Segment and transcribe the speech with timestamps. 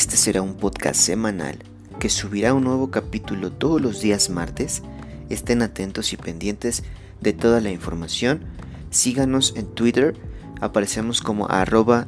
[0.00, 1.58] Este será un podcast semanal
[1.98, 4.80] que subirá un nuevo capítulo todos los días martes.
[5.28, 6.84] Estén atentos y pendientes
[7.20, 8.40] de toda la información.
[8.88, 10.16] Síganos en Twitter.
[10.62, 12.06] Aparecemos como arroba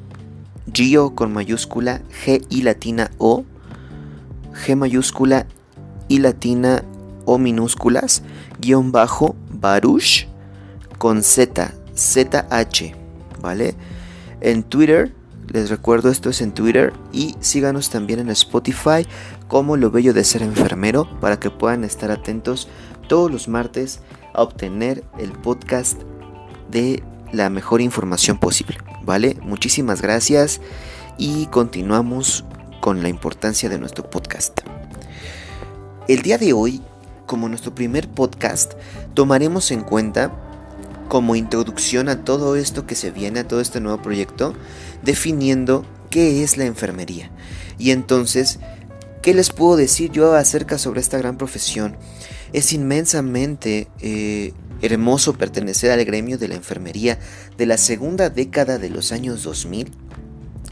[0.73, 3.45] Gio con mayúscula G y latina O.
[4.55, 5.47] G mayúscula
[6.09, 6.85] y latina
[7.27, 8.23] O minúsculas.
[8.59, 10.29] Guión bajo Baruch
[10.97, 11.75] con Z.
[11.95, 12.95] ZH.
[13.43, 13.75] ¿Vale?
[14.41, 15.13] En Twitter
[15.49, 19.07] les recuerdo, esto es en Twitter y síganos también en Spotify
[19.49, 22.69] como Lo Bello de Ser Enfermero para que puedan estar atentos
[23.09, 24.01] todos los martes
[24.33, 26.01] a obtener el podcast
[26.71, 28.79] de la mejor información posible.
[29.03, 29.37] ¿Vale?
[29.43, 30.61] Muchísimas gracias
[31.19, 32.45] y continuamos
[32.81, 34.61] con la importancia de nuestro podcast.
[36.09, 36.83] El día de hoy,
[37.27, 38.75] como nuestro primer podcast,
[39.15, 40.33] tomaremos en cuenta
[41.13, 44.55] como introducción a todo esto que se viene, a todo este nuevo proyecto,
[45.03, 47.31] definiendo qué es la enfermería.
[47.79, 48.61] Y entonces,
[49.21, 51.99] ¿qué les puedo decir yo acerca sobre esta gran profesión?
[52.55, 57.19] Es inmensamente eh, hermoso pertenecer al gremio de la enfermería
[57.59, 59.93] de la segunda década de los años 2000,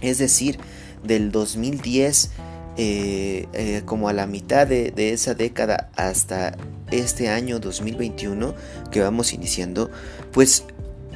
[0.00, 0.58] es decir,
[1.04, 2.30] del 2010
[2.78, 6.56] eh, eh, como a la mitad de, de, esa década hasta
[6.90, 8.54] este año 2021
[8.90, 9.90] que vamos iniciando,
[10.32, 10.64] pues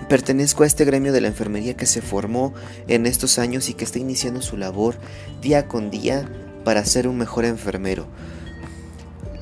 [0.08, 2.54] pertenezco a este gremio de la enfermería que se formó
[2.88, 4.96] en estos años y que está iniciando su labor
[5.40, 6.28] día con día
[6.64, 8.06] para ser un mejor enfermero.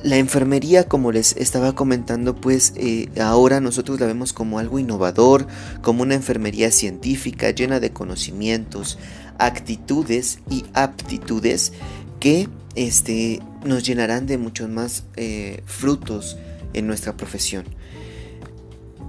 [0.03, 5.47] La enfermería, como les estaba comentando, pues eh, ahora nosotros la vemos como algo innovador,
[5.81, 8.99] como una enfermería científica llena de conocimientos,
[9.37, 11.71] actitudes y aptitudes
[12.19, 16.37] que este, nos llenarán de muchos más eh, frutos
[16.73, 17.63] en nuestra profesión.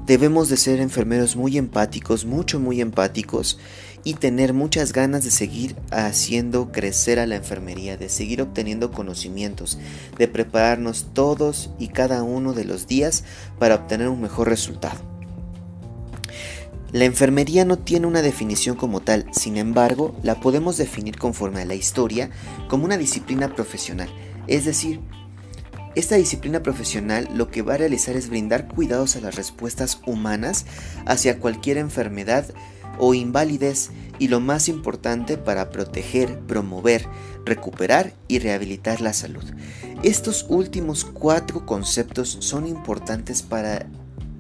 [0.06, 3.58] Debemos de ser enfermeros muy empáticos, mucho, muy empáticos
[4.04, 9.78] y tener muchas ganas de seguir haciendo crecer a la enfermería, de seguir obteniendo conocimientos,
[10.18, 13.24] de prepararnos todos y cada uno de los días
[13.58, 15.00] para obtener un mejor resultado.
[16.92, 21.64] La enfermería no tiene una definición como tal, sin embargo, la podemos definir conforme a
[21.64, 22.28] la historia
[22.68, 24.10] como una disciplina profesional.
[24.48, 25.00] Es decir,
[25.94, 30.66] esta disciplina profesional lo que va a realizar es brindar cuidados a las respuestas humanas
[31.06, 32.46] hacia cualquier enfermedad
[32.98, 37.06] o invalidez y lo más importante para proteger, promover,
[37.44, 39.44] recuperar y rehabilitar la salud.
[40.02, 43.86] Estos últimos cuatro conceptos son importantes para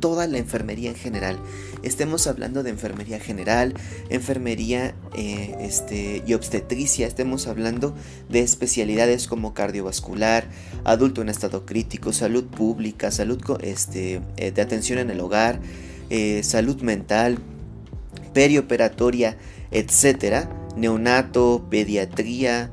[0.00, 1.38] toda la enfermería en general.
[1.84, 3.74] Estemos hablando de enfermería general,
[4.08, 7.94] enfermería eh, este, y obstetricia, estemos hablando
[8.30, 10.48] de especialidades como cardiovascular,
[10.84, 15.60] adulto en estado crítico, salud pública, salud este, eh, de atención en el hogar,
[16.08, 17.36] eh, salud mental,
[18.32, 19.36] perioperatoria,
[19.70, 22.70] etcétera, neonato, pediatría,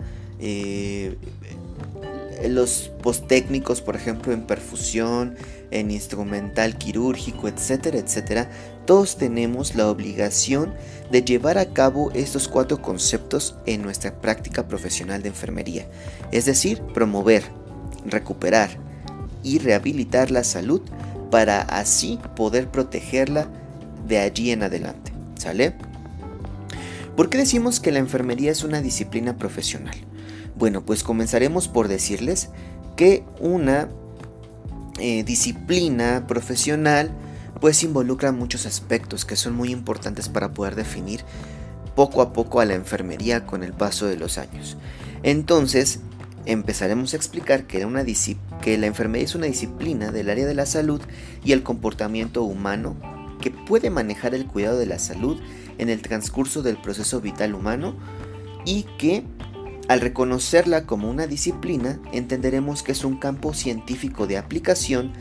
[2.50, 5.36] los posttécnicos, por ejemplo, en perfusión,
[5.72, 8.50] en instrumental quirúrgico, etcétera, etcétera,
[8.86, 10.74] todos tenemos la obligación
[11.12, 15.88] de llevar a cabo estos cuatro conceptos en nuestra práctica profesional de enfermería,
[16.32, 17.44] es decir, promover,
[18.06, 18.70] recuperar
[19.44, 20.82] y rehabilitar la salud
[21.30, 23.48] para así poder protegerla
[24.08, 25.12] de allí en adelante.
[25.38, 25.74] ¿Sale?
[27.16, 29.96] ¿Por qué decimos que la enfermería es una disciplina profesional?
[30.58, 32.50] Bueno, pues comenzaremos por decirles
[32.96, 33.90] que una
[35.00, 37.12] eh, disciplina profesional
[37.62, 41.22] pues involucra muchos aspectos que son muy importantes para poder definir
[41.96, 44.78] poco a poco a la enfermería con el paso de los años.
[45.24, 46.00] Entonces,
[46.46, 48.04] empezaremos a explicar que, una
[48.62, 51.02] que la enfermería es una disciplina del área de la salud
[51.46, 52.96] y el comportamiento humano
[53.40, 55.40] que puede manejar el cuidado de la salud
[55.78, 57.96] en el transcurso del proceso vital humano
[58.66, 59.24] y que
[59.88, 65.12] al reconocerla como una disciplina, entenderemos que es un campo científico de aplicación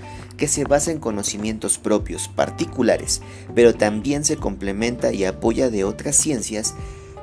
[0.41, 3.21] que se basa en conocimientos propios, particulares,
[3.55, 6.75] pero también se complementa y apoya de otras ciencias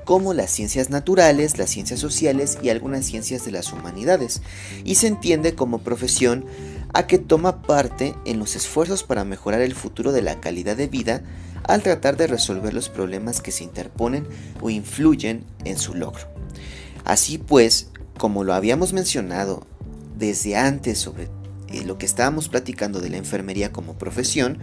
[0.06, 4.44] como las ciencias naturales, las ciencias sociales y algunas ciencias de las humanidades,
[4.84, 6.46] y se entiende como profesión
[6.94, 10.86] a que toma parte en los esfuerzos para mejorar el futuro de la calidad de
[10.86, 11.24] vida
[11.64, 14.28] al tratar de resolver los problemas que se interponen
[14.62, 16.28] o influyen en su logro.
[17.04, 17.90] Así pues,
[18.20, 19.66] como lo habíamos mencionado
[20.18, 21.30] desde antes sobre
[21.70, 24.60] eh, lo que estábamos platicando de la enfermería como profesión,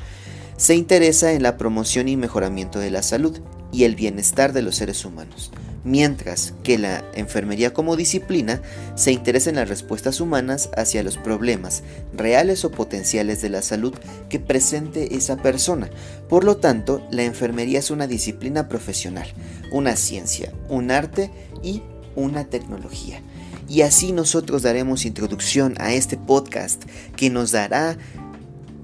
[0.56, 3.40] se interesa en la promoción y mejoramiento de la salud
[3.72, 5.50] y el bienestar de los seres humanos,
[5.82, 8.62] mientras que la enfermería como disciplina
[8.94, 11.82] se interesa en las respuestas humanas hacia los problemas
[12.16, 13.92] reales o potenciales de la salud
[14.28, 15.90] que presente esa persona.
[16.28, 19.26] Por lo tanto, la enfermería es una disciplina profesional,
[19.72, 21.32] una ciencia, un arte
[21.64, 21.82] y
[22.14, 23.20] una tecnología.
[23.68, 26.82] Y así nosotros daremos introducción a este podcast
[27.16, 27.96] que nos dará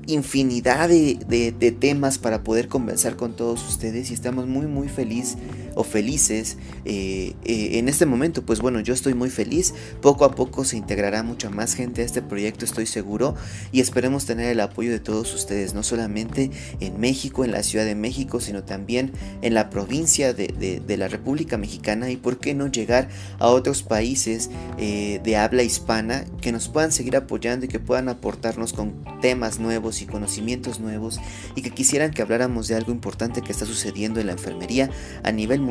[0.06, 5.36] infinidad de, temas para poder conversar con todos ustedes y estamos muy muy feliz
[5.74, 9.74] o felices eh, eh, en este momento pues bueno yo estoy muy feliz.
[10.00, 13.34] Poco a poco se integrará mucha más gente a este proyecto estoy seguro
[13.72, 16.50] y esperemos tener el apoyo de todos ustedes no solamente
[16.80, 19.12] en México en la Ciudad de México sino también
[19.42, 23.08] en la provincia de, la República Mexicana y por qué no llegar
[23.38, 28.08] a otros países eh, de habla hispana que nos puedan seguir apoyando y que puedan
[28.08, 31.20] aportarnos con temas nuevos y conocimientos nuevos
[31.54, 34.90] y que quisieran que habláramos de algo importante que está sucediendo en la enfermería
[35.22, 35.69] a nivel mundial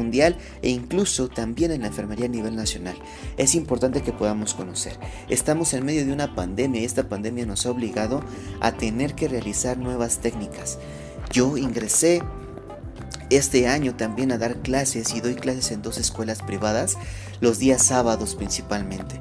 [0.61, 2.95] e incluso también en la enfermería a nivel nacional.
[3.37, 4.97] Es importante que podamos conocer.
[5.29, 8.23] Estamos en medio de una pandemia y esta pandemia nos ha obligado
[8.61, 10.79] a tener que realizar nuevas técnicas.
[11.31, 12.21] Yo ingresé
[13.29, 16.97] este año también a dar clases y doy clases en dos escuelas privadas,
[17.41, 19.19] los días sábados principalmente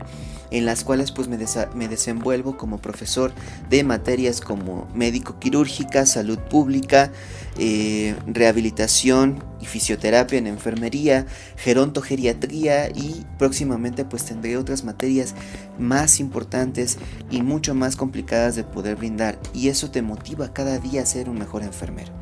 [0.50, 3.32] en las cuales pues me, desenvuelvo como profesor
[3.68, 7.10] de materias como médico quirúrgica, salud pública,
[7.58, 15.34] eh, rehabilitación y fisioterapia en enfermería, gerontogeriatría y próximamente pues tendré otras materias
[15.78, 16.98] más importantes
[17.30, 21.28] y mucho más complicadas de poder brindar y eso te motiva cada día a ser
[21.28, 22.12] un mejor enfermero.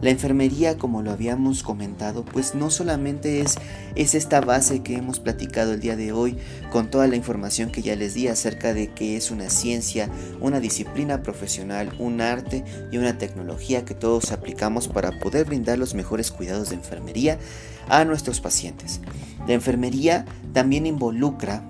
[0.00, 3.56] La enfermería, como lo habíamos comentado, pues no solamente es,
[3.96, 6.36] es esta base que hemos platicado el día de hoy
[6.70, 10.08] con toda la información que ya les di acerca de que es una ciencia,
[10.40, 15.94] una disciplina profesional, un arte y una tecnología que todos aplicamos para poder brindar los
[15.94, 17.38] mejores cuidados de enfermería
[17.88, 19.00] a nuestros pacientes.
[19.48, 21.62] La enfermería también involucra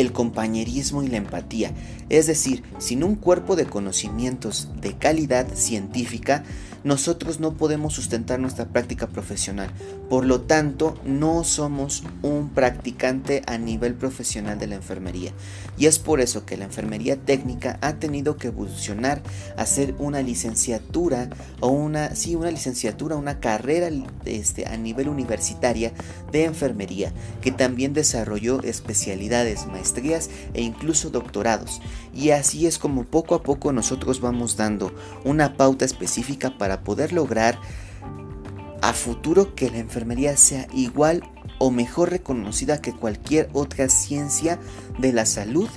[0.00, 1.72] el compañerismo y la empatía,
[2.08, 6.44] es decir, sin un cuerpo de conocimientos de calidad científica,
[6.86, 9.70] nosotros no podemos sustentar nuestra práctica profesional.
[10.08, 15.32] Por lo tanto, no somos un practicante a nivel profesional de la enfermería.
[15.76, 19.20] Y es por eso que la enfermería técnica ha tenido que evolucionar
[19.56, 21.28] a ser una licenciatura
[21.58, 23.90] o una, sí, una licenciatura, una carrera
[24.24, 25.92] este, a nivel universitaria
[26.30, 31.80] de enfermería, que también desarrolló especialidades, maestrías e incluso doctorados.
[32.14, 34.94] Y así es como poco a poco nosotros vamos dando
[35.24, 37.58] una pauta específica para poder lograr
[38.82, 41.22] a futuro que la enfermería sea igual
[41.58, 44.58] o mejor reconocida que cualquier otra ciencia
[44.98, 45.68] de la salud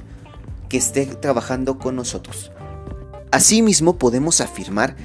[0.67, 2.51] que esté trabajando con nosotros.
[3.31, 4.95] Asimismo podemos afirmar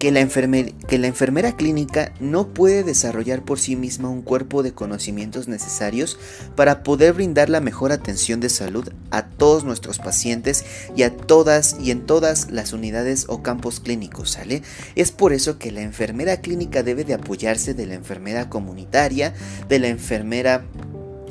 [0.00, 6.18] que la, enfermera clínica no puede desarrollar por sí misma un cuerpo de conocimientos necesarios
[6.56, 10.64] para poder brindar la mejor atención de salud a todos nuestros pacientes
[10.96, 14.62] y a todas y en todas las unidades o campos clínicos, ¿sale?
[14.94, 19.34] Es por eso que la enfermera clínica debe de apoyarse de la enfermera comunitaria,
[19.68, 20.64] de la enfermera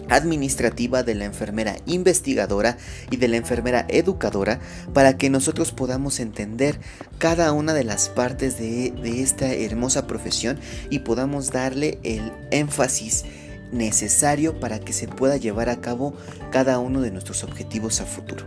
[0.10, 2.78] administrativa de la enfermera investigadora
[3.12, 4.60] y de la enfermera educadora
[4.94, 6.80] para que nosotros podamos entender
[7.18, 10.60] cada una de las partes de, esta hermosa profesión
[10.90, 13.26] y podamos darle el énfasis
[13.72, 16.14] necesario para que se pueda llevar a cabo
[16.52, 18.46] cada uno de nuestros objetivos a futuro.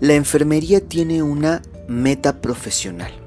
[0.00, 3.17] La enfermería tiene una meta profesional.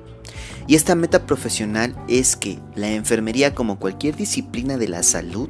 [0.72, 5.50] Y esta meta profesional es que la enfermería, como cualquier disciplina de la salud,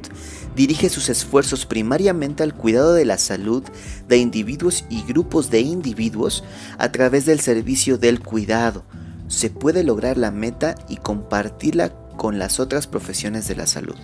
[0.56, 3.62] dirige sus esfuerzos primariamente al cuidado de la salud
[4.08, 6.42] de individuos y grupos de individuos
[6.76, 8.84] a través del servicio del cuidado.
[9.28, 13.94] Se puede lograr la meta y compartirla con las otras profesiones de la salud.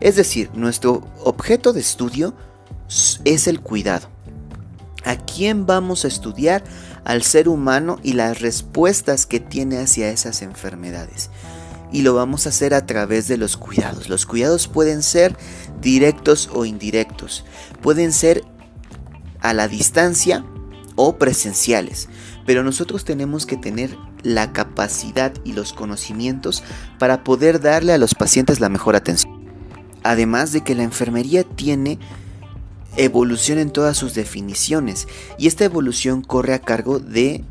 [0.00, 2.34] Es decir, nuestro objeto de estudio
[3.26, 4.08] es el cuidado.
[5.04, 6.64] ¿A quién vamos a estudiar?
[7.04, 11.30] Al ser humano y las respuestas que tiene hacia esas enfermedades
[11.92, 14.08] y lo vamos a hacer a través de los cuidados.
[14.08, 15.36] Los cuidados pueden ser
[15.80, 17.44] directos o indirectos,
[17.80, 18.44] pueden ser
[19.40, 20.44] a la distancia
[20.96, 22.08] o presenciales,
[22.46, 26.62] pero nosotros tenemos que tener la capacidad y los conocimientos
[26.98, 29.42] para poder darle a los pacientes la mejor atención.
[30.02, 31.98] Además de que la enfermería tiene
[32.96, 35.08] evolución en todas sus definiciones
[35.38, 37.44] y esta evolución corre a cargo de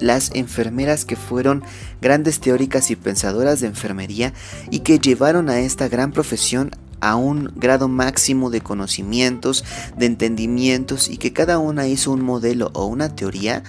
[0.00, 1.62] las enfermeras que fueron
[2.00, 4.32] grandes teóricas y pensadoras de enfermería
[4.70, 9.64] y que llevaron a esta gran profesión a un grado máximo de conocimientos,
[9.96, 13.62] de entendimientos y que cada una hizo un modelo o una teoría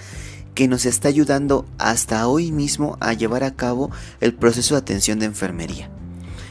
[0.55, 5.19] que nos está ayudando hasta hoy mismo a llevar a cabo el proceso de atención
[5.19, 5.89] de enfermería.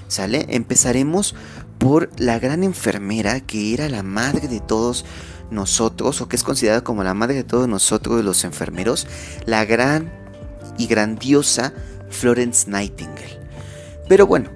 [0.07, 0.47] ¿Sale?
[0.49, 1.35] Empezaremos
[1.79, 5.05] por la gran enfermera que era la madre de todos
[5.51, 9.07] nosotros, o que es considerada como la madre de todos nosotros, los enfermeros,
[9.47, 10.13] la gran
[10.77, 11.73] y grandiosa
[12.11, 13.39] Florence Nightingale.
[14.09, 14.51] Pero bueno,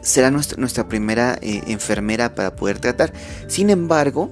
[0.00, 3.12] será nuestra, primera eh, enfermera para poder tratar.
[3.46, 4.30] Sin embargo,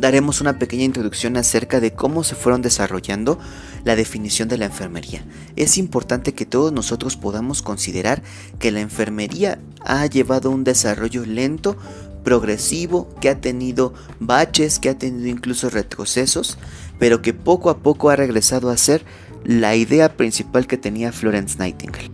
[0.00, 3.38] daremos una pequeña introducción acerca de cómo se fueron desarrollando
[3.84, 5.24] la definición de la enfermería.
[5.56, 8.22] Es importante que todos nosotros podamos considerar
[8.58, 11.76] que la enfermería ha llevado un desarrollo lento,
[12.24, 16.58] progresivo, que ha tenido baches, que ha tenido incluso retrocesos,
[16.98, 19.04] pero que poco a poco ha regresado a ser
[19.44, 22.10] la idea principal que tenía Florence Nightingale.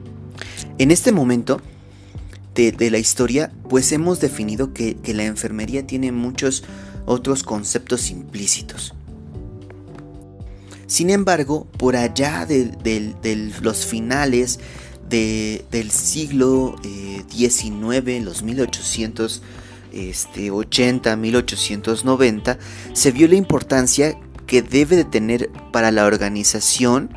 [0.79, 1.61] En este momento,
[2.57, 6.65] de, la historia, pues hemos definido que, la enfermería tiene muchos
[7.07, 8.93] otros conceptos implícitos.
[10.87, 12.71] Sin embargo, por allá de,
[13.61, 14.61] los finales
[15.09, 16.77] del siglo
[17.31, 25.91] XIX, eh, los 1880, 1890, este, se vio la importancia que debe de tener para
[25.91, 27.11] la organización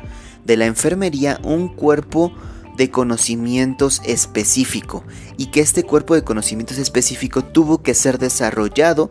[0.44, 2.32] de la enfermería un cuerpo
[2.76, 5.04] de conocimientos específico
[5.36, 9.10] y que este cuerpo de conocimientos específico tuvo que ser desarrollado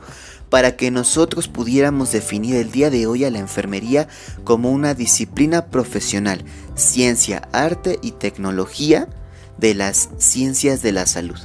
[0.49, 4.07] para que nosotros pudiéramos definir el día de hoy a la enfermería
[4.43, 6.43] como una disciplina profesional,
[6.75, 9.07] ciencia, arte y tecnología
[9.57, 11.39] de las ciencias de la salud.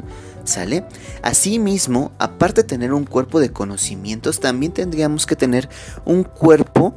[0.44, 0.84] ¿Sale?
[1.23, 5.70] Asimismo, aparte de tener un cuerpo de conocimientos, también tendríamos que tener
[6.04, 6.94] un cuerpo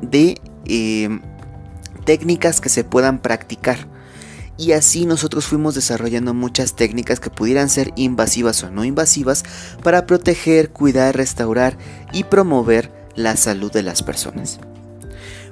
[0.00, 1.20] de eh,
[2.04, 3.89] técnicas que se puedan practicar
[4.60, 9.42] y así nosotros fuimos desarrollando muchas técnicas que pudieran ser invasivas o no invasivas
[9.82, 11.78] para proteger, cuidar, restaurar
[12.12, 14.60] y promover la salud de las personas.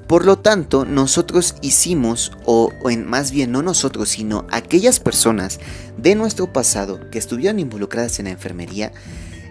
[0.06, 5.58] Por lo tanto, nosotros hicimos, o, en, más bien no nosotros, sino aquellas personas
[5.96, 8.92] de nuestro pasado que estuvieron involucradas en la enfermería,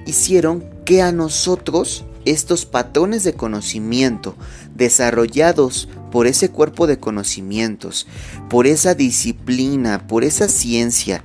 [0.05, 4.35] hicieron que a nosotros estos patrones de conocimiento
[4.75, 8.07] desarrollados por ese cuerpo de conocimientos,
[8.49, 11.23] por esa disciplina, por esa ciencia,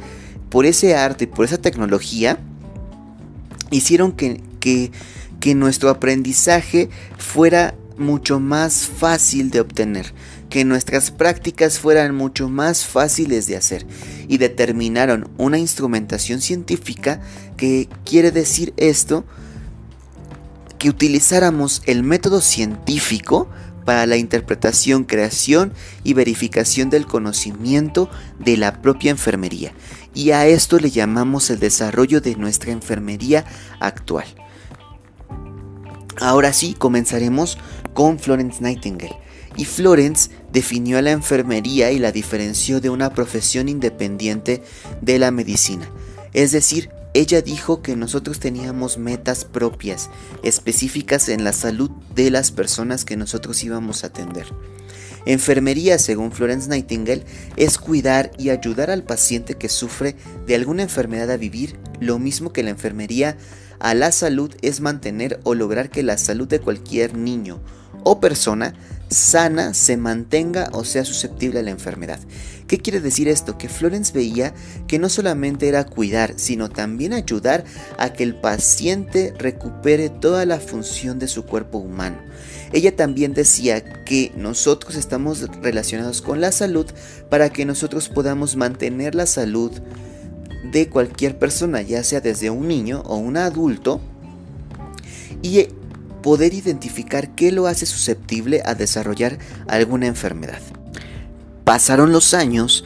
[0.49, 2.39] por ese arte, por esa tecnología,
[3.71, 4.93] hicieron que, que,
[5.41, 10.13] que nuestro aprendizaje fuera mucho más fácil de obtener,
[10.51, 13.87] que nuestras prácticas fueran mucho más fáciles de hacer
[14.29, 17.21] y determinaron una instrumentación científica
[17.57, 19.25] que quiere decir esto
[20.83, 23.49] que utilizáramos el método científico
[23.85, 25.73] para la interpretación, creación
[26.03, 28.11] y verificación del conocimiento
[28.41, 29.75] de la propia enfermería.
[30.13, 33.45] Y a esto le llamamos el desarrollo de nuestra enfermería
[33.79, 34.25] actual.
[36.21, 37.59] Ahora sí, comenzaremos
[37.95, 39.21] con Florence Nightingale.
[39.57, 44.65] Y Florence definió a la enfermería y la diferenció de una profesión independiente
[45.01, 45.89] de la medicina,
[46.33, 50.09] es decir, ella dijo que nosotros teníamos metas propias,
[50.43, 54.47] específicas en la salud de las personas que nosotros íbamos a atender.
[55.25, 57.25] Enfermería, según Florence Nightingale,
[57.57, 60.17] es cuidar y ayudar al paciente que sufre
[60.47, 63.37] de alguna enfermedad a vivir, lo mismo que la enfermería
[63.79, 67.61] a la salud es mantener o lograr que la salud de cualquier niño
[68.05, 68.75] o persona
[69.13, 72.19] sana se mantenga o sea susceptible a la enfermedad.
[72.67, 73.59] ¿Qué quiere decir esto?
[73.59, 74.55] Que Florence veía
[74.87, 77.65] que no solamente era cuidar, sino también ayudar
[77.99, 82.17] a que el paciente recupere toda la función de su cuerpo humano.
[82.73, 86.87] Ella también decía que nosotros estamos relacionados con la salud
[87.29, 89.71] para que nosotros podamos mantener la salud
[90.73, 94.01] de cualquier persona, ya sea desde un niño o un adulto,
[95.43, 95.67] y
[96.23, 99.39] poder identificar qué lo hace susceptible a desarrollar
[99.69, 100.61] alguna enfermedad.
[101.65, 102.85] Pasaron los años,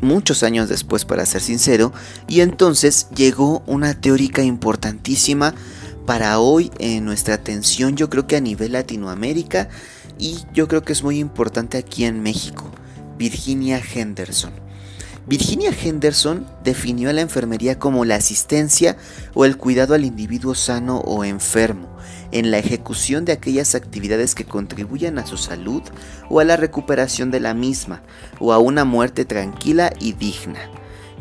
[0.00, 1.92] muchos años después para ser sincero,
[2.28, 5.54] y entonces llegó una teórica importantísima
[6.06, 9.68] para hoy en nuestra atención, yo creo que a nivel Latinoamérica
[10.18, 12.70] y yo creo que es muy importante aquí en México,
[13.18, 14.52] Virginia Henderson.
[15.26, 18.98] Virginia Henderson definió a la enfermería como la asistencia
[19.32, 21.88] o el cuidado al individuo sano o enfermo,
[22.34, 25.82] en la ejecución de aquellas actividades que contribuyan a su salud
[26.28, 28.02] o a la recuperación de la misma,
[28.40, 30.58] o a una muerte tranquila y digna,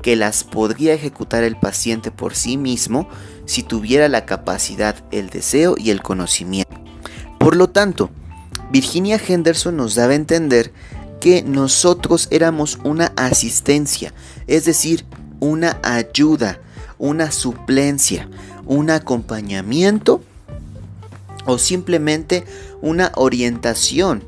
[0.02, 3.08] que las podría ejecutar el paciente por sí mismo
[3.46, 6.74] si tuviera la capacidad, el deseo y el conocimiento.
[7.40, 8.10] Por lo tanto,
[8.72, 10.74] Virginia Henderson nos daba a entender
[11.22, 14.14] que nosotros éramos una asistencia,
[14.48, 15.06] es decir,
[15.40, 16.60] una ayuda,
[16.98, 18.28] una suplencia,
[18.66, 20.24] un acompañamiento
[21.46, 22.44] o simplemente
[22.82, 24.24] una orientación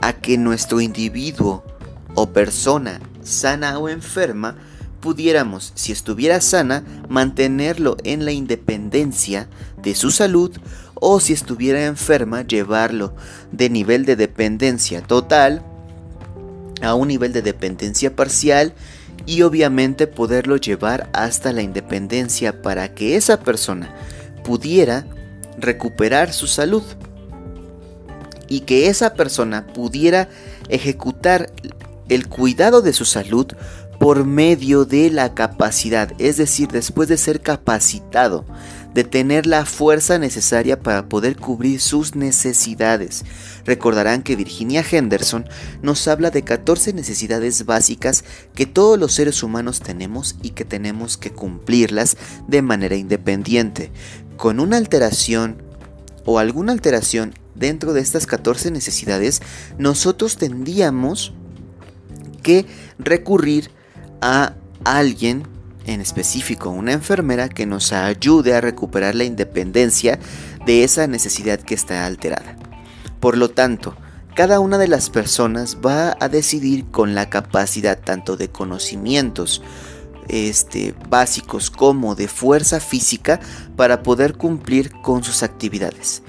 [0.00, 1.64] a que nuestro individuo
[2.14, 4.56] o persona sana o enferma
[5.00, 9.48] pudiéramos, si estuviera sana, mantenerlo en la independencia
[9.82, 10.52] de su salud
[10.94, 13.14] o si estuviera enferma, llevarlo
[13.50, 15.62] de nivel de dependencia total
[16.80, 18.74] a un nivel de dependencia parcial
[19.26, 23.94] y obviamente poderlo llevar hasta la independencia para que esa persona
[24.44, 25.06] pudiera
[25.58, 26.82] recuperar su salud
[28.48, 30.28] y que esa persona pudiera
[30.68, 31.50] ejecutar
[32.08, 33.46] el cuidado de su salud
[33.98, 38.44] por medio de la capacidad, es decir, después de ser capacitado,
[38.94, 43.24] de tener la fuerza necesaria para poder cubrir sus necesidades.
[43.64, 45.46] Recordarán que Virginia Henderson
[45.82, 51.16] nos habla de 14 necesidades básicas que todos los seres humanos tenemos y que tenemos
[51.16, 53.90] que cumplirlas de manera independiente.
[54.36, 55.62] Con una alteración
[56.24, 59.40] o alguna alteración dentro de estas 14 necesidades,
[59.78, 61.32] nosotros tendríamos
[62.42, 62.66] que
[62.98, 63.70] recurrir
[64.20, 65.46] a alguien
[65.86, 70.18] en específico una enfermera que nos ayude a recuperar la independencia
[70.66, 72.56] de esa necesidad que está alterada.
[73.20, 73.96] Por lo tanto,
[74.34, 79.62] cada una de las personas va a decidir con la capacidad tanto de conocimientos
[80.28, 83.40] este, básicos como de fuerza física
[83.76, 86.22] para poder cumplir con sus actividades,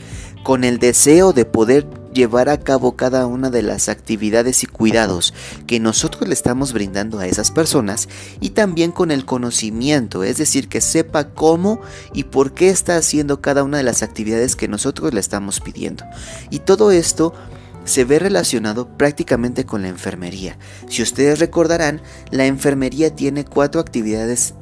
[0.43, 5.33] con el deseo de poder llevar a cabo cada una de las actividades y cuidados
[5.67, 8.07] que nosotros le estamos brindando a esas personas
[8.39, 11.81] y también con el conocimiento, es decir, que sepa cómo
[12.13, 16.05] y por qué está haciendo cada una de las actividades que nosotros le estamos pidiendo.
[16.49, 17.33] Y todo esto
[17.85, 20.57] se ve relacionado prácticamente con la enfermería.
[20.87, 22.01] Si ustedes recordarán,
[22.31, 24.53] la enfermería tiene cuatro actividades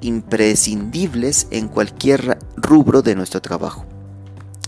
[0.00, 3.86] imprescindibles en cualquier rubro de nuestro trabajo.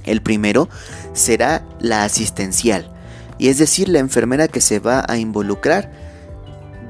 [0.04, 0.69] El primero
[1.12, 2.90] será la asistencial,
[3.38, 5.90] y es decir, la enfermera que se va a involucrar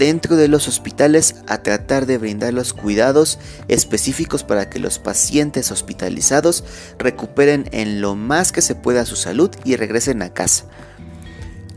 [0.01, 3.39] dentro de los hospitales a tratar de brindar los cuidados
[3.69, 6.65] específicos para que los pacientes hospitalizados
[6.99, 10.65] recuperen en lo más que se pueda su salud y regresen a casa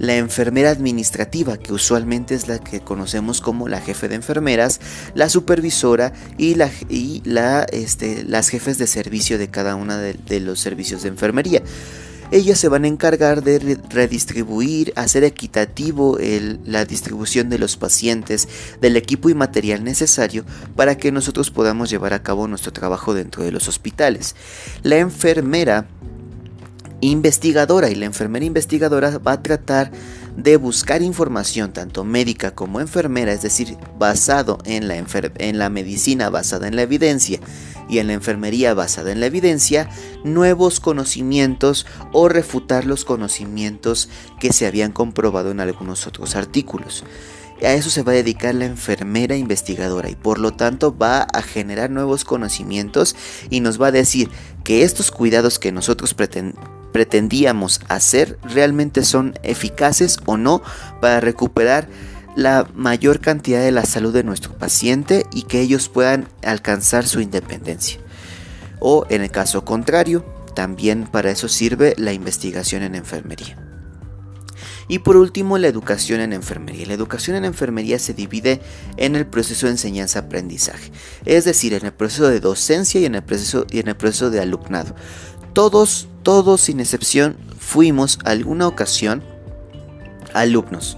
[0.03, 4.81] la enfermera administrativa, que usualmente es la que conocemos como la jefe de enfermeras,
[5.15, 10.39] la supervisora y, la, y la, este, las jefes de servicio de cada uno de,
[10.41, 11.63] los servicios de enfermería.
[12.31, 16.17] Ellas se van a encargar de redistribuir, hacer equitativo
[16.65, 18.49] la distribución de los pacientes,
[18.81, 20.43] del equipo y material necesario
[20.75, 24.35] para que nosotros podamos llevar a cabo nuestro trabajo dentro de los hospitales.
[24.81, 25.85] La enfermera
[27.11, 29.91] investigadora y la enfermera investigadora va a tratar
[30.37, 36.29] de buscar información tanto médica como enfermera, es decir, basado en la, en la medicina
[36.29, 37.39] basada en la evidencia
[37.89, 39.89] y en la enfermería basada en la evidencia,
[40.23, 47.03] nuevos conocimientos o refutar los conocimientos que se habían comprobado en algunos otros artículos.
[47.61, 51.41] A eso se va a dedicar la enfermera investigadora y por lo tanto va a
[51.41, 53.15] generar nuevos conocimientos
[53.49, 54.29] y nos va a decir
[54.63, 60.61] que estos cuidados que nosotros pretendemos pretendíamos hacer realmente son eficaces o no
[61.01, 61.89] para recuperar
[62.35, 67.19] la mayor cantidad de la salud de nuestro paciente y que ellos puedan alcanzar su
[67.19, 67.99] independencia.
[68.79, 70.25] O en el caso contrario,
[70.55, 73.57] también para eso sirve la investigación en enfermería.
[74.87, 76.85] Y por último, la educación en enfermería.
[76.85, 78.61] La educación en enfermería se divide
[78.97, 80.91] en el proceso de enseñanza-aprendizaje,
[81.25, 84.29] es decir, en el proceso de docencia y en el proceso, y en el proceso
[84.29, 84.93] de alumnado.
[85.53, 89.23] Todos, todos sin excepción, fuimos alguna ocasión
[90.33, 90.97] alumnos.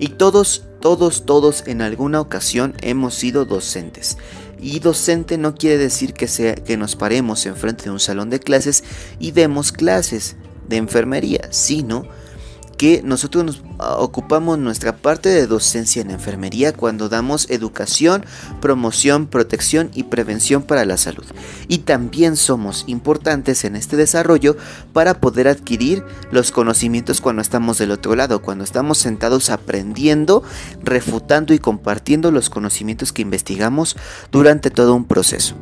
[0.00, 4.18] Y todos, todos, todos en alguna ocasión hemos sido docentes.
[4.60, 8.40] Y docente no quiere decir que, sea, que nos paremos enfrente de un salón de
[8.40, 8.82] clases
[9.20, 10.34] y demos clases
[10.68, 12.06] de enfermería, sino
[12.82, 18.24] que nosotros nos ah, ocupamos nuestra parte de docencia en enfermería cuando damos educación,
[18.60, 21.24] promoción, protección y prevención para la salud.
[21.68, 24.56] Y también somos importantes en este desarrollo
[24.92, 30.42] para poder adquirir los conocimientos cuando estamos del otro lado, cuando estamos sentados aprendiendo,
[30.82, 33.96] refutando y compartiendo los conocimientos que investigamos
[34.32, 35.54] durante todo un proceso.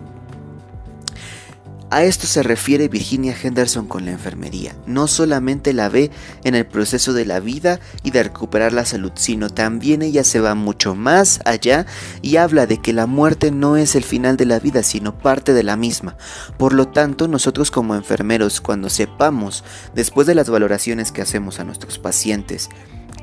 [1.93, 4.77] A esto se refiere Virginia Henderson con la enfermería.
[4.87, 6.13] No solamente la ve
[6.45, 10.39] en el proceso de la vida y de recuperar la salud, sino también ella se
[10.39, 11.87] va mucho más allá
[12.23, 15.53] y habla de que la muerte no es el final de la vida, sino parte
[15.53, 16.17] de la misma.
[16.59, 21.65] Por lo tanto, nosotros como enfermeros, cuando sepamos, después de las valoraciones que hacemos a
[21.65, 22.69] nuestros pacientes,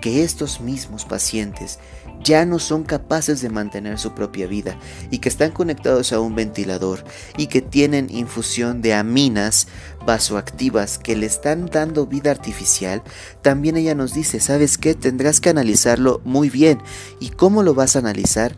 [0.01, 1.79] que estos mismos pacientes
[2.23, 4.77] ya no son capaces de mantener su propia vida
[5.11, 7.03] y que están conectados a un ventilador
[7.37, 9.67] y que tienen infusión de aminas
[10.05, 13.01] vasoactivas que le están dando vida artificial,
[13.41, 14.95] también ella nos dice, ¿sabes qué?
[14.95, 16.79] Tendrás que analizarlo muy bien.
[17.19, 18.55] ¿Y cómo lo vas a analizar?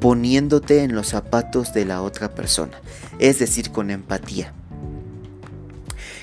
[0.00, 2.78] Poniéndote en los zapatos de la otra persona,
[3.18, 4.52] es decir, con empatía.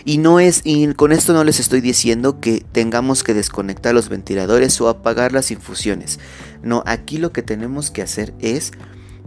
[0.05, 4.09] Y no es y con esto no les estoy diciendo que tengamos que desconectar los
[4.09, 6.19] ventiladores o apagar las infusiones.
[6.63, 8.71] No, aquí lo que tenemos que hacer es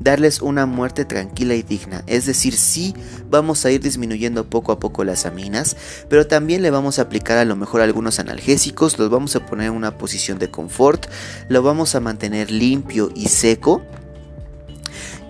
[0.01, 2.03] darles una muerte tranquila y digna.
[2.07, 2.95] Es decir, sí
[3.31, 5.77] vamos a ir disminuyendo poco a poco las aminas,
[6.09, 9.69] pero también le vamos a aplicar a lo mejor algunos analgésicos, los vamos a poner
[9.69, 11.07] en una posición de confort,
[11.49, 13.83] lo vamos a mantener limpio y seco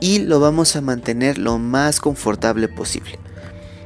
[0.01, 3.24] y lo vamos a mantener lo más confortable posible.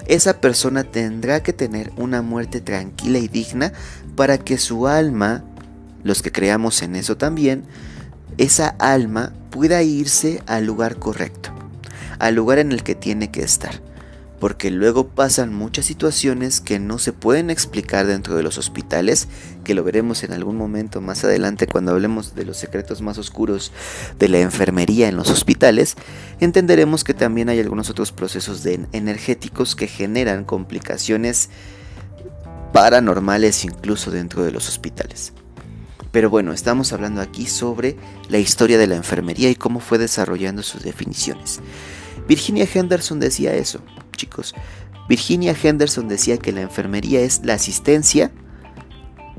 [0.08, 3.74] Esa persona tendrá que tener una muerte tranquila y digna
[4.16, 5.44] para que su alma,
[6.02, 7.64] los que creamos en eso también,
[8.38, 11.50] esa alma pueda irse al lugar correcto,
[12.18, 13.82] al lugar en el que tiene que estar.
[14.40, 19.28] Porque luego pasan muchas situaciones que no se pueden explicar dentro de los hospitales,
[19.64, 23.72] que lo veremos en algún momento más adelante cuando hablemos de los secretos más oscuros
[24.18, 25.96] de la enfermería en los hospitales,
[26.38, 31.50] entenderemos que también hay algunos otros procesos de energéticos que generan complicaciones
[32.72, 35.32] paranormales incluso dentro de los hospitales.
[36.10, 37.96] Pero bueno, estamos hablando aquí sobre
[38.28, 41.60] la historia de la enfermería y cómo fue desarrollando sus definiciones.
[42.26, 43.80] Virginia Henderson decía eso,
[44.18, 44.54] chicos.
[45.08, 48.30] Virginia Henderson decía que la enfermería es la asistencia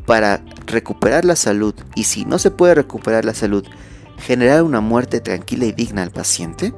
[0.07, 3.63] para recuperar la salud y si no se puede recuperar la salud,
[4.17, 6.73] generar una muerte tranquila y digna al paciente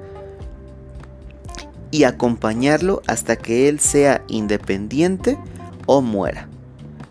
[1.92, 5.38] y acompañarlo hasta que él sea independiente
[5.86, 6.50] o muera.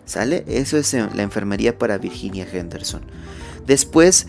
[0.05, 0.45] ¿Sale?
[0.49, 3.03] Eso es la enfermería para Virginia Henderson.
[3.67, 4.27] Después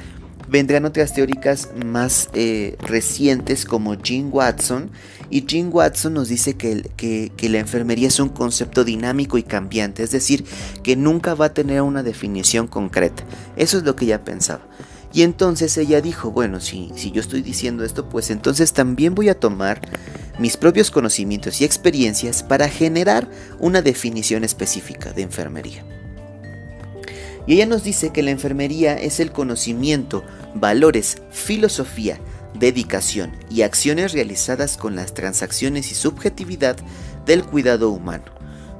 [0.51, 4.91] vendrán otras teóricas más eh, recientes como Jean Watson.
[5.29, 10.11] Y Jean Watson nos dice que, la enfermería es un concepto dinámico y cambiante, es
[10.11, 10.43] decir,
[10.83, 13.23] que nunca va a tener una definición concreta.
[13.55, 14.67] Eso es lo que ella pensaba.
[15.13, 19.39] Y entonces ella dijo, bueno, si yo estoy diciendo esto, pues entonces también voy a
[19.39, 19.81] tomar
[20.37, 26.00] mis propios conocimientos y experiencias para generar una definición específica de enfermería.
[27.47, 30.23] Y ella nos dice que la enfermería es el conocimiento,
[30.54, 32.19] valores, filosofía,
[32.54, 36.77] dedicación y acciones realizadas con las transacciones y subjetividad
[37.25, 38.25] del cuidado humano.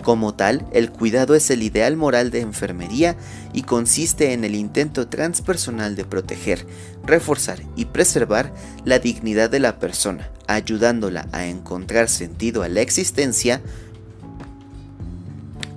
[0.04, 3.16] Como tal, el cuidado es el ideal moral de enfermería
[3.54, 6.66] y consiste en el intento transpersonal de proteger,
[7.04, 8.52] reforzar y preservar
[8.84, 13.62] la dignidad de la persona, ayudándola a encontrar sentido a la existencia,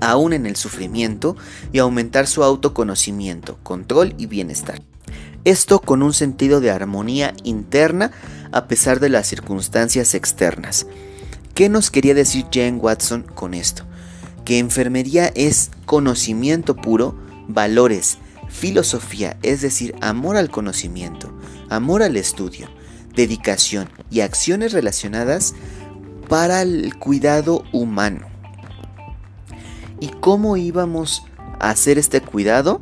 [0.01, 1.37] aún en el sufrimiento,
[1.73, 4.83] y aumentar su autoconocimiento, control y bienestar.
[5.45, 8.11] Esto con un sentido de armonía interna
[8.53, 10.87] a pesar de las circunstancias externas.
[11.55, 13.85] ¿Qué nos quería decir Jane Watson con esto?
[14.45, 17.17] que enfermería es conocimiento puro,
[17.49, 21.33] valores, filosofía, es decir, amor al conocimiento,
[21.71, 22.69] amor al estudio,
[23.15, 25.55] dedicación y acciones relacionadas
[26.29, 28.34] para el cuidado humano.
[30.05, 31.25] ¿Y cómo íbamos
[31.59, 32.79] a hacer este cuidado?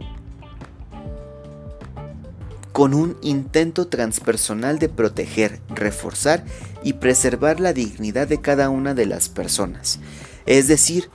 [2.73, 6.45] Con un intento transpersonal de proteger, reforzar
[6.83, 10.01] y preservar la dignidad de cada una de las personas.
[10.47, 11.11] Es decir,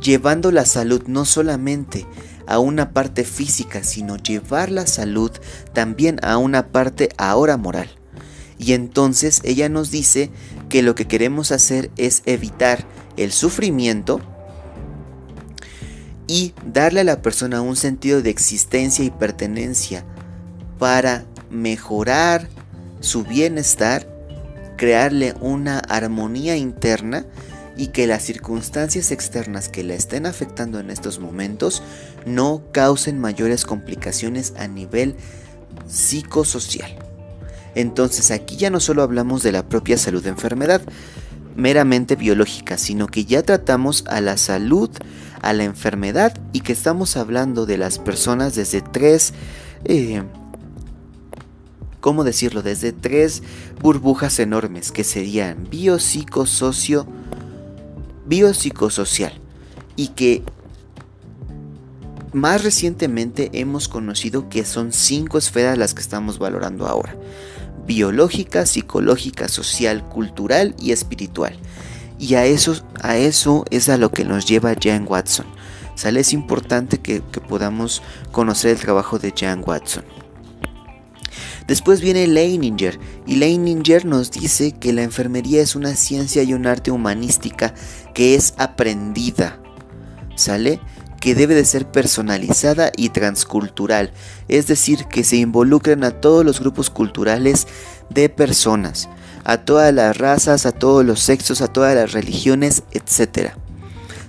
[0.00, 2.06] llevando la salud no solamente
[2.46, 5.32] a una parte física, sino llevar la salud
[5.72, 7.90] también a una parte ahora moral.
[8.58, 10.30] Y entonces ella nos dice
[10.68, 12.84] que lo que queremos hacer es evitar
[13.16, 14.20] el sufrimiento
[16.28, 20.04] y darle a la persona un sentido de existencia y pertenencia
[20.78, 22.48] para mejorar
[23.00, 24.06] su bienestar,
[24.76, 27.24] crearle una armonía interna
[27.76, 31.82] y que las circunstancias externas que la estén afectando en estos momentos
[32.26, 35.16] no causen mayores complicaciones a nivel
[35.88, 36.94] psicosocial.
[37.74, 40.82] Entonces aquí ya no solo hablamos de la propia salud de enfermedad
[41.54, 44.90] meramente biológica, sino que ya tratamos a la salud,
[45.42, 49.34] a la enfermedad y que estamos hablando de las personas desde tres,
[49.84, 50.22] eh,
[52.00, 52.62] ¿cómo decirlo?
[52.62, 53.42] Desde tres
[53.80, 57.06] burbujas enormes que serían biopsicosocio
[58.26, 59.32] biopsicosocial
[59.96, 60.42] y que
[62.32, 67.16] más recientemente hemos conocido que son cinco esferas las que estamos valorando ahora.
[67.86, 71.58] Biológica, psicológica, social, cultural y espiritual.
[72.18, 75.46] Y a eso, a eso es a lo que nos lleva Jan Watson.
[75.94, 76.20] ¿Sale?
[76.20, 80.04] Es importante que, que podamos conocer el trabajo de Jan Watson.
[81.66, 86.66] Después viene Leininger y Leininger nos dice que la enfermería es una ciencia y un
[86.66, 87.74] arte humanística
[88.14, 89.60] que es aprendida.
[90.34, 90.80] ¿Sale?
[91.20, 94.12] que debe de ser personalizada y transcultural,
[94.48, 97.66] es decir, que se involucren a todos los grupos culturales
[98.10, 99.08] de personas,
[99.48, 103.52] a todas las razas, a todos los sexos, a todas las religiones, etc.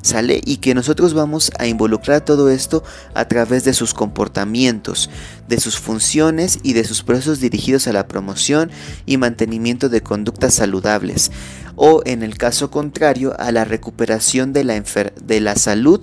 [0.01, 0.39] ¿sale?
[0.45, 5.09] Y que nosotros vamos a involucrar todo esto a través de sus comportamientos,
[5.49, 8.71] de sus funciones y de sus procesos dirigidos a la promoción
[9.05, 11.31] y mantenimiento de conductas saludables,
[11.75, 14.81] o en el caso contrario, a la recuperación de la,
[15.21, 16.01] de la salud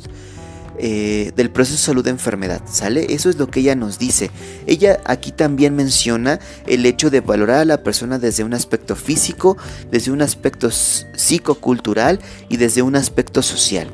[0.78, 3.06] eh, del proceso de salud de enfermedad, ¿sale?
[3.14, 4.30] Eso es lo que ella nos dice.
[4.66, 9.56] Ella aquí también menciona el hecho de valorar a la persona desde un aspecto físico,
[9.90, 13.90] desde un aspecto psicocultural y desde un aspecto social.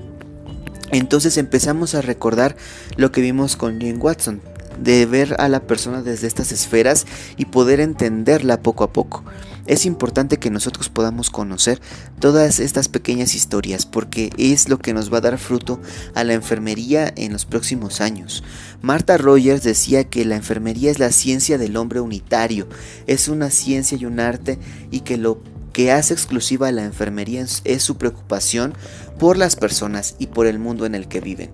[0.90, 2.56] Entonces empezamos a recordar
[2.96, 4.42] lo que vimos con Jane Watson,
[4.78, 9.24] de ver a la persona desde estas esferas y poder entenderla poco a poco.
[9.66, 11.80] Es importante que nosotros podamos conocer
[12.18, 15.80] todas estas pequeñas historias porque es lo que nos va a dar fruto
[16.14, 18.42] a la enfermería en los próximos años.
[18.80, 22.68] Marta Rogers decía que la enfermería es la ciencia del hombre unitario,
[23.06, 24.58] es una ciencia y un arte
[24.90, 25.40] y que lo
[25.72, 28.74] que hace exclusiva a la enfermería es su preocupación
[29.18, 31.50] por las personas y por el mundo en el que viven.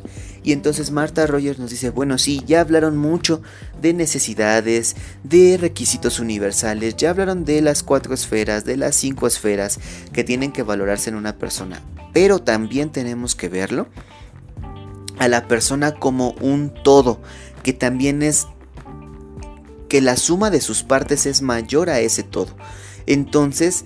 [0.48, 3.42] Y entonces Marta Rogers nos dice, bueno, sí, ya hablaron mucho
[3.82, 9.78] de necesidades, de requisitos universales, ya hablaron de las cuatro esferas, de las cinco esferas
[10.10, 11.82] que tienen que valorarse en una persona,
[12.14, 13.88] pero también tenemos que verlo
[15.18, 17.20] a la persona como un todo,
[17.62, 18.46] que también es
[19.90, 22.56] que la suma de sus partes es mayor a ese todo.
[23.04, 23.84] Entonces,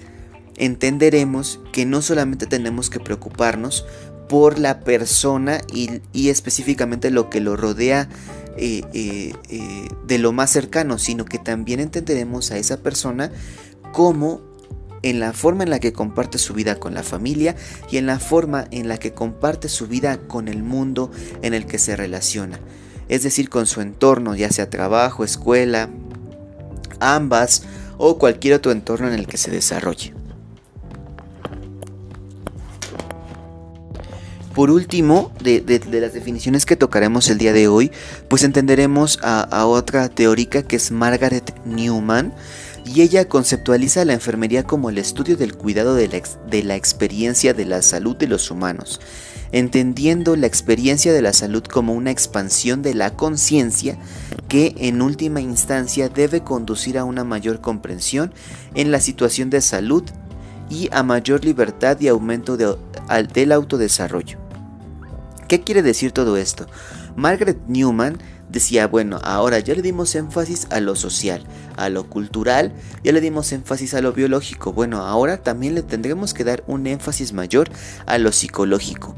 [0.57, 3.85] entenderemos que no solamente tenemos que preocuparnos
[4.32, 8.08] por la persona y, específicamente lo que lo rodea
[8.56, 13.30] eh, eh, eh, de lo más cercano, sino que también entenderemos a esa persona
[13.92, 14.40] como
[15.02, 17.56] en la forma en la que comparte su vida con la familia
[17.90, 21.10] y en la forma en la que comparte su vida con el mundo
[21.42, 22.58] en el que se relaciona.
[23.10, 25.90] Es decir, con su entorno, ya sea trabajo, escuela,
[27.00, 27.64] ambas
[27.98, 30.14] o cualquier otro entorno en el que se desarrolle.
[34.54, 37.90] Por último, de, las definiciones que tocaremos el día de hoy,
[38.28, 42.34] pues entenderemos a, otra teórica que es Margaret Newman,
[42.84, 46.08] y ella conceptualiza la enfermería como el estudio del cuidado de
[46.64, 49.00] la, experiencia de la salud de los humanos,
[49.52, 53.96] entendiendo la experiencia de la salud como una expansión de la conciencia
[54.48, 58.34] que en última instancia debe conducir a una mayor comprensión
[58.74, 60.02] en la situación de salud
[60.68, 64.41] y a mayor libertad y aumento del autodesarrollo.
[65.52, 66.66] ¿Qué quiere decir todo esto?
[67.14, 68.16] Margaret Newman
[68.48, 71.44] decía, bueno, ahora ya le dimos énfasis a lo social,
[71.76, 72.72] a lo cultural,
[73.04, 76.86] ya le dimos énfasis a lo biológico, bueno, ahora también le tendremos que dar un
[76.86, 77.68] énfasis mayor
[78.06, 79.14] a lo psicológico.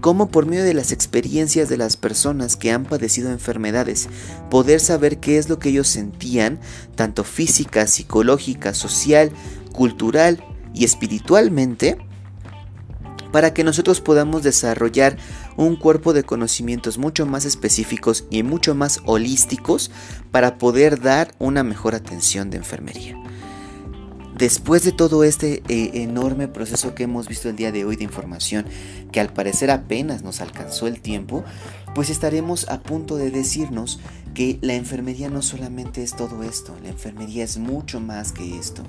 [0.00, 4.08] Cómo por medio de las experiencias de las personas que han padecido enfermedades,
[4.50, 6.58] poder saber qué es lo que ellos sentían,
[6.96, 9.30] tanto física, psicológica, social,
[9.72, 10.42] cultural
[10.74, 11.96] y espiritualmente,
[13.30, 15.18] para que nosotros podamos desarrollar
[15.56, 19.90] un cuerpo de conocimientos mucho más específicos y mucho más holísticos
[20.30, 23.16] para poder dar una mejor atención de enfermería.
[24.36, 28.04] Después de todo este eh, enorme proceso que hemos visto el día de hoy de
[28.04, 28.66] información,
[29.10, 31.42] que al parecer apenas nos alcanzó el tiempo,
[31.94, 33.98] pues estaremos a punto de decirnos
[34.34, 38.82] que la enfermería no solamente es todo esto, la enfermería es mucho más que esto.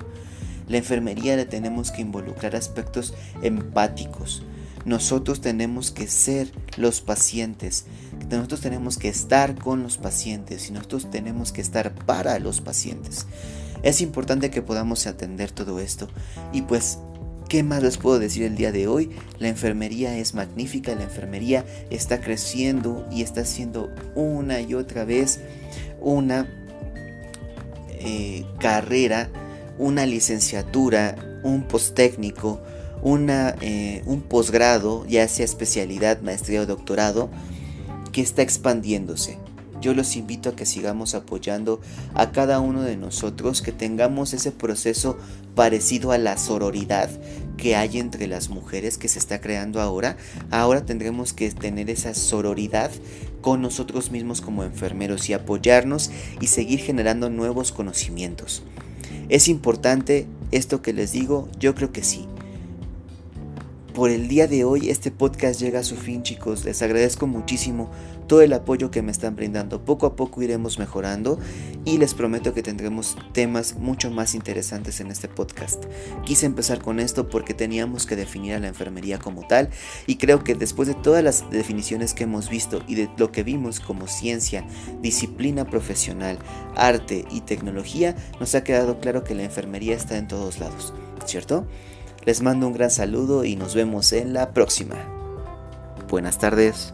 [0.68, 4.42] La enfermería le tenemos que involucrar aspectos empáticos,
[4.88, 7.84] nosotros tenemos que ser los pacientes,
[8.30, 13.26] nosotros tenemos que estar con los pacientes y nosotros tenemos que estar para los pacientes.
[13.82, 16.08] Es importante que podamos atender todo esto
[16.52, 16.98] y pues
[17.48, 19.10] ¿Qué más les puedo decir el día de hoy?
[19.38, 25.40] La enfermería es magnífica, la enfermería está creciendo y está haciendo una y otra vez
[25.98, 26.46] una
[27.88, 29.30] eh, carrera,
[29.78, 32.60] una licenciatura, un post técnico,
[33.02, 37.30] una, eh, un posgrado, ya sea especialidad, maestría o doctorado,
[38.12, 39.38] que está expandiéndose.
[39.80, 41.80] Yo los invito a que sigamos apoyando
[42.14, 45.16] a cada uno de nosotros, que tengamos ese proceso
[45.54, 47.10] parecido a la sororidad
[47.56, 50.16] que hay entre las mujeres que se está creando ahora.
[50.50, 52.90] Ahora tendremos que tener esa sororidad
[53.40, 58.62] con nosotros mismos como enfermeros y apoyarnos y seguir generando nuevos conocimientos.
[59.28, 61.48] ¿Es importante esto que les digo?
[61.58, 62.26] Yo creo que sí
[63.98, 66.64] por el día de hoy este podcast llega a su fin chicos.
[66.64, 67.90] Les agradezco muchísimo
[68.28, 69.84] todo el apoyo que me están brindando.
[69.84, 71.40] Poco a poco iremos mejorando
[71.84, 75.86] y les prometo que tendremos temas mucho más interesantes en este podcast.
[76.24, 79.68] Quise empezar con esto porque teníamos que definir a la enfermería como tal
[80.06, 83.42] y creo que después de todas las definiciones que hemos visto y de lo que
[83.42, 84.64] vimos como ciencia,
[85.02, 86.38] disciplina profesional,
[86.76, 90.94] arte y tecnología, nos ha quedado claro que la enfermería está en todos lados,
[91.26, 91.66] ¿cierto?
[92.28, 94.96] Les mando un gran saludo y nos vemos en la próxima.
[96.10, 96.92] Buenas tardes.